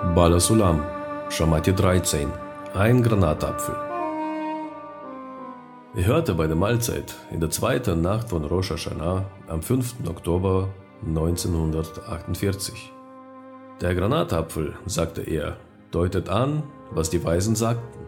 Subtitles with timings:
[0.00, 0.84] Balasulam,
[1.28, 2.30] Shamati 13,
[2.72, 3.74] ein Granatapfel.
[5.96, 10.08] Ich hörte bei der Mahlzeit in der zweiten Nacht von Rosh Hashanah am 5.
[10.08, 10.68] Oktober
[11.04, 12.92] 1948.
[13.80, 15.56] Der Granatapfel, sagte er,
[15.90, 17.98] deutet an, was die Weisen sagten,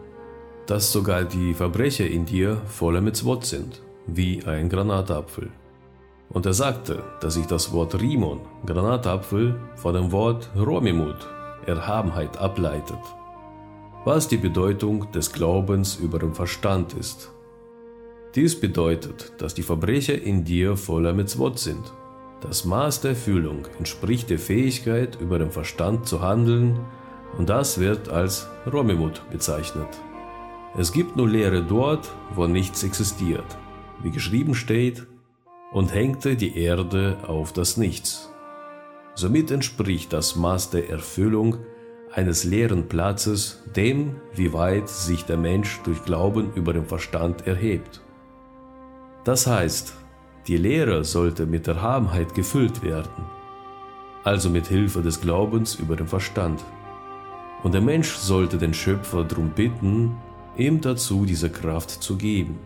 [0.67, 5.49] dass sogar die Verbrecher in dir voller Mitzvot sind, wie ein Granatapfel.
[6.29, 11.27] Und er sagte, dass sich das Wort Rimon, Granatapfel, von dem Wort Romimut,
[11.65, 12.99] Erhabenheit, ableitet,
[14.05, 17.31] was die Bedeutung des Glaubens über den Verstand ist.
[18.35, 21.93] Dies bedeutet, dass die Verbrecher in dir voller Mitzvot sind.
[22.39, 26.79] Das Maß der Erfüllung entspricht der Fähigkeit, über den Verstand zu handeln,
[27.37, 29.87] und das wird als Romimut bezeichnet.
[30.77, 33.45] Es gibt nur Lehre dort, wo nichts existiert.
[34.01, 35.05] Wie geschrieben steht,
[35.71, 38.30] und hängte die Erde auf das Nichts.
[39.15, 41.57] Somit entspricht das Maß der Erfüllung
[42.13, 48.01] eines leeren Platzes dem, wie weit sich der Mensch durch Glauben über den Verstand erhebt.
[49.23, 49.93] Das heißt,
[50.47, 53.25] die Lehre sollte mit Erhabenheit gefüllt werden,
[54.23, 56.63] also mit Hilfe des Glaubens über den Verstand.
[57.63, 60.17] Und der Mensch sollte den Schöpfer darum bitten,
[60.57, 62.57] ihm dazu diese Kraft zu geben.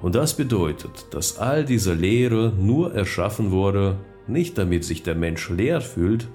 [0.00, 3.98] Und das bedeutet, dass all diese Lehre nur erschaffen wurde,
[4.30, 6.28] nicht damit sich der Mensch leer fühlt,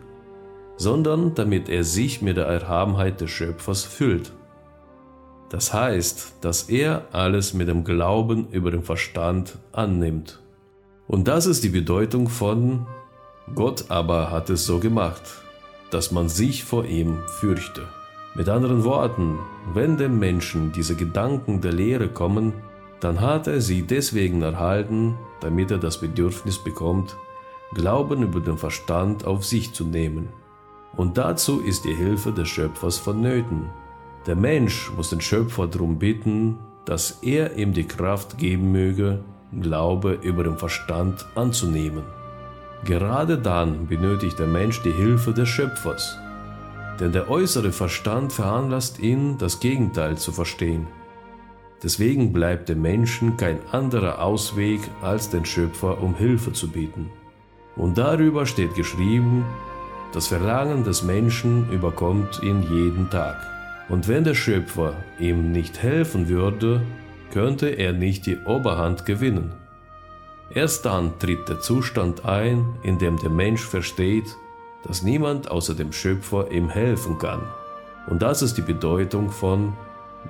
[0.78, 4.34] sondern damit er sich mit der Erhabenheit des Schöpfers füllt.
[5.50, 10.42] Das heißt, dass er alles mit dem Glauben über den Verstand annimmt.
[11.08, 12.88] Und das ist die Bedeutung von
[13.54, 15.22] Gott aber hat es so gemacht,
[15.92, 17.84] dass man sich vor ihm fürchte.
[18.34, 19.38] Mit anderen Worten,
[19.74, 22.54] wenn dem Menschen diese Gedanken der Lehre kommen,
[23.02, 27.16] dann hat er sie deswegen erhalten, damit er das Bedürfnis bekommt,
[27.74, 30.30] Glauben über den Verstand auf sich zu nehmen.
[30.96, 33.70] Und dazu ist die Hilfe des Schöpfers vonnöten.
[34.28, 39.24] Der Mensch muss den Schöpfer darum bitten, dass er ihm die Kraft geben möge,
[39.62, 42.04] Glaube über den Verstand anzunehmen.
[42.84, 46.18] Gerade dann benötigt der Mensch die Hilfe des Schöpfers.
[47.00, 50.88] Denn der äußere Verstand veranlasst ihn, das Gegenteil zu verstehen.
[51.84, 57.10] Deswegen bleibt dem Menschen kein anderer Ausweg, als den Schöpfer um Hilfe zu bitten.
[57.76, 59.46] Und darüber steht geschrieben,
[60.14, 63.36] das Verlangen des Menschen überkommt ihn jeden Tag.
[63.90, 66.82] Und wenn der Schöpfer ihm nicht helfen würde,
[67.32, 69.52] könnte er nicht die Oberhand gewinnen.
[70.54, 74.38] Erst dann tritt der Zustand ein, in dem der Mensch versteht,
[74.84, 77.42] dass niemand außer dem Schöpfer ihm helfen kann.
[78.08, 79.74] Und das ist die Bedeutung von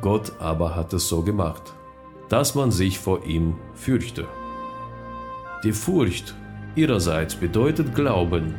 [0.02, 1.74] Gott aber hat es so gemacht,
[2.30, 4.28] dass man sich vor ihm fürchte.
[5.64, 6.36] Die Furcht
[6.76, 8.56] ihrerseits bedeutet Glauben,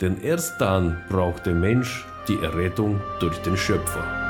[0.00, 4.29] denn erst dann braucht der Mensch die Errettung durch den Schöpfer.